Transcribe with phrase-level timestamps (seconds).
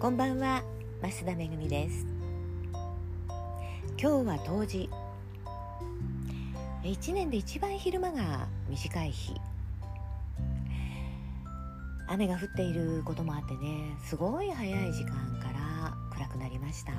[0.00, 0.62] こんばんは。
[1.02, 2.06] 増田めぐみです。
[4.00, 4.90] 今日は冬至。
[6.84, 9.34] 一年で一番昼間が短い日。
[12.06, 15.10] 雨が降っていることもあってねすごい早い時間
[15.42, 16.92] から暗くなりました。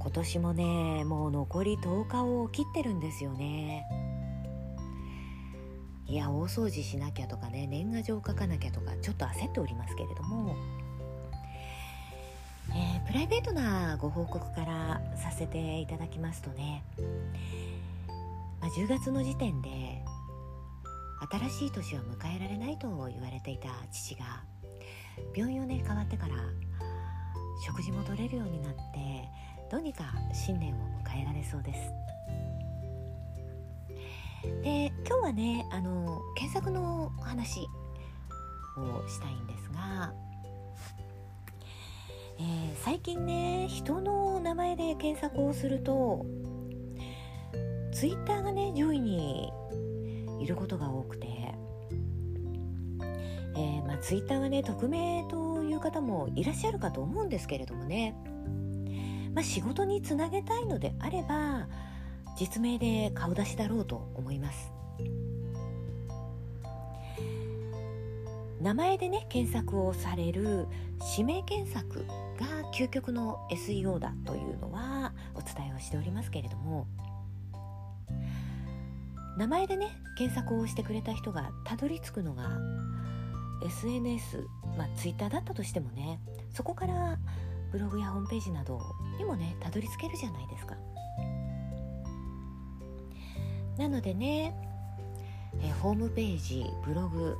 [0.00, 3.86] 今年もねもう残り10日を切ってるんですよね。
[6.12, 10.54] いや大掃除しなきゃとかね年賀状書かなきゃとかちょっと焦っておりますけれども、
[12.68, 16.84] えー、プライベートなご報告からさせていただきますとね、
[18.60, 19.70] まあ、10月の時点で
[21.48, 24.42] 新しい年は迎えられないと言われていた父が
[25.34, 26.34] 病院をね変わってから
[27.64, 28.78] 食事も取れるようになって
[29.70, 30.76] どうにか新年を
[31.06, 31.80] 迎えられそうです。
[34.62, 37.66] で今日はねあの検索の話
[38.76, 40.12] をしたいんですが、
[42.38, 46.24] えー、最近ね人の名前で検索をすると
[47.92, 49.52] ツイッターがね上位に
[50.40, 58.16] いることが多くて、えー、まあ、ツイッターはね匿名という方もいらっしゃるかと思うんですけれどもね、
[59.34, 61.68] まあ、仕事につなげたいのであれば
[62.36, 64.72] 実名で顔出しだろうと思います。
[68.60, 70.66] 名前でね検索をされる
[71.16, 72.06] 指名検索
[72.38, 76.86] が究極の SEO だというのはお伝えをしておりますけれども
[79.36, 82.50] 名前でね検索をしてくれた人がたどり着くのが
[83.66, 86.20] SNS まあ Twitter だったとしてもね
[86.54, 87.18] そこから
[87.72, 88.80] ブログやホームページなど
[89.18, 90.76] にもねたどり着けるじゃないですか。
[93.78, 94.54] なのでね、
[95.62, 97.36] え、ホームページブログ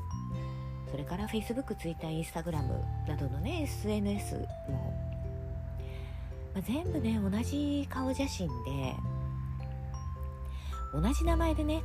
[0.93, 2.69] それから Facebook、Twitter、Instagram
[3.09, 4.35] などのね SNS
[4.69, 4.95] も、
[6.55, 8.95] まあ、全部ね同じ顔写真で
[10.93, 11.83] 同じ名前でね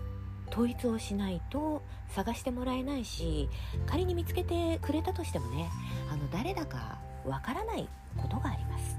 [0.52, 3.50] 統一をしないと探してもらえないし
[3.86, 5.70] 仮に見つけてくれたとしてもね
[6.12, 8.98] あの誰だかわからないことがあります。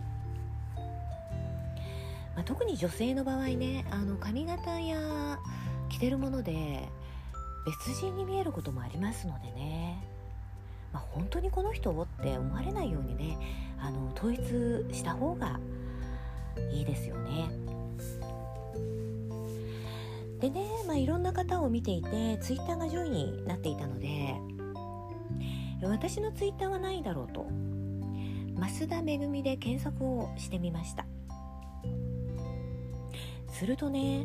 [2.35, 5.39] まあ、特に女性の場合ねあの髪型や
[5.89, 6.89] 着てるもので
[7.67, 10.03] 別人に見えることもありますのでね、
[10.93, 13.39] まあ、本当にこの人って思われないようにね
[13.81, 14.41] あの統一
[14.95, 15.61] した方が
[16.73, 17.51] いいですよね。
[20.41, 24.37] でね、まあ、いろんな方を見ていてツイッターが上位になっていたので
[25.83, 27.49] 私のツイッターはないだろうと
[28.55, 31.07] 増田めぐみで検索をしてみました
[33.59, 34.25] するとね、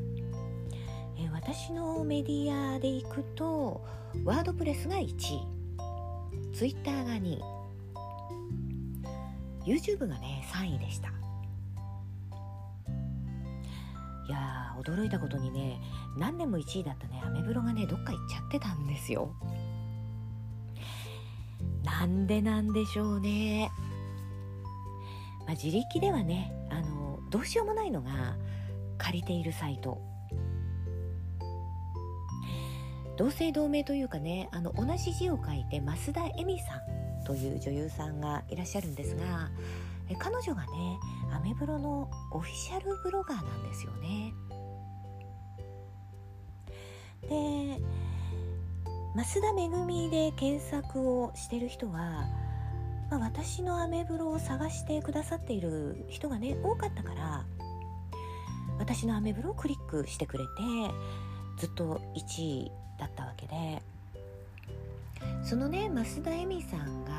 [1.45, 3.85] 私のメディアでいくと
[4.23, 5.45] ワードプレスが1位。
[6.53, 7.41] ツイッターが2位。
[9.65, 11.09] YouTube がね3位でした。
[11.09, 11.11] い
[14.29, 15.81] や驚いたことにね
[16.17, 19.33] 何年も1位だったねアメブロがねどっか行っちゃってたんですよ。
[21.83, 23.69] なんでなんでしょうね。
[25.39, 28.37] まあ、自力ではねあのどうしようもないのが
[28.97, 30.12] 借りているサイト。
[33.17, 39.49] 同姓同名というかねあの同じ字を書いて増田恵美さんという女優さんがいらっしゃるんですが
[40.19, 40.67] 彼女がね
[41.31, 44.33] アメブロのオフィシャルブロガーなんですよね。
[47.21, 47.79] で
[49.15, 52.25] 増田めぐみで検索をしてる人は、
[53.11, 57.45] まあ、私のアメブロを探してくださっている人がね多かったから
[58.79, 60.49] 私のアメブロをクリックしてくれて
[61.59, 63.81] ずっと1位だったわけで。
[65.43, 67.11] そのね増田恵美さんが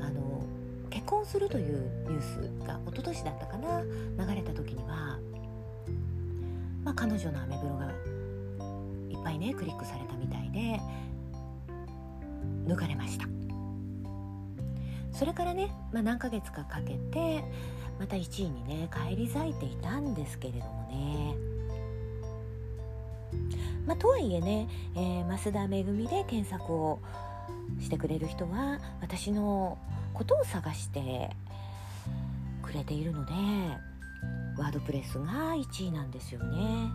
[0.00, 0.44] あの
[0.90, 5.18] 結婚するというニュースが一昨年だったかな流れた時には、
[6.84, 7.90] まあ、彼女のアメブロが
[9.10, 10.80] いっぱいねクリックされたみたいで
[12.66, 13.26] 抜かれました。
[15.12, 17.44] それからね、まあ、何ヶ月かかけて
[18.00, 21.53] また1位にね返り咲いていたんですけれどもね。
[23.86, 27.00] まあ、とはいえね、えー、増田めぐみで検索を
[27.80, 29.78] してくれる人は私の
[30.14, 31.30] ことを探して
[32.62, 33.32] くれているので
[34.56, 36.90] ワードプレスが1位なんですよね。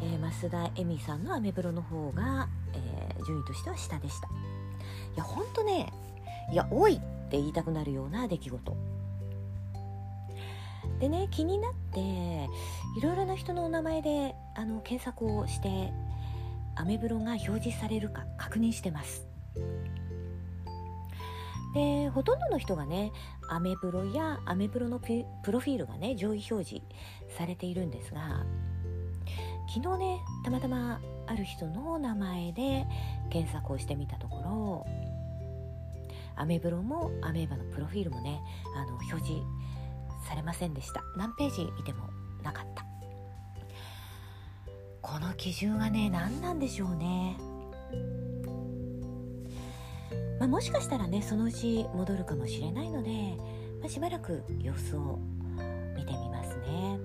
[0.00, 4.28] えー、増田恵美さんのアメブロの方が、えー、順位としては下でした。
[4.28, 4.30] い
[5.16, 5.92] やほんとね
[6.52, 6.98] いや多いっ
[7.30, 8.76] て言いたくなるような出来事
[11.00, 12.00] でね気になって
[12.96, 15.92] いろいろな人のお名前であの検索をして
[16.74, 19.26] アメブロが表示されるか確認してます。
[21.74, 23.12] でほとんどの人がね
[23.48, 26.86] アメブロやアメブロのプロフィールがね上位表示
[27.36, 28.44] されているんですが
[29.68, 32.86] 昨日ねたまたまある人の名前で
[33.30, 34.86] 検索をしてみたところ
[36.36, 38.40] アメブロもアメーバのプロフィールもね
[38.74, 39.42] あの表示
[40.26, 41.02] されませんでした。
[41.16, 42.08] 何ページ見ても
[42.42, 42.84] なかった。
[45.00, 47.36] この基準はね何なんでしょうね。
[50.38, 53.10] まあ、もしかしたらねそのうち戻るかもしれないので、
[53.80, 55.18] まあ、しばらく様子を
[55.96, 56.98] 見てみますね、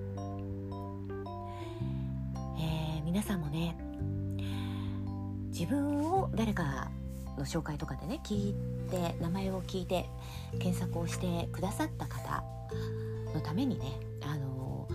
[2.58, 3.76] えー、皆さんもね
[5.48, 6.90] 自分を誰か
[7.36, 8.54] の紹介とかでね聞い
[8.88, 10.06] て名前を聞いて
[10.60, 12.44] 検索をしてくださった方
[13.34, 14.88] のためにねあの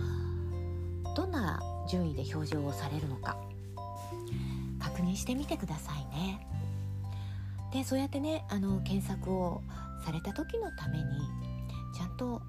[1.14, 3.36] どんな順位で表示をされるのか
[4.78, 6.46] 確認してみてくださいね。
[7.72, 9.62] でそうやってねあの検索を
[10.04, 11.04] された時のために
[11.94, 12.42] ちゃんと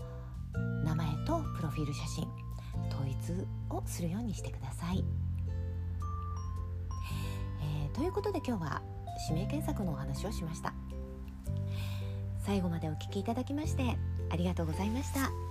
[0.83, 2.27] 名前とプロフィール写真
[2.89, 5.03] 統一をするようにしてください。
[7.61, 8.81] えー、ということで今日は
[9.29, 10.73] 指名検索のお話をしました。
[12.51, 13.95] 最後までお聴きいただきまして
[14.29, 15.50] ありがとうございました。